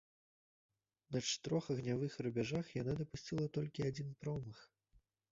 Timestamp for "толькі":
3.59-3.85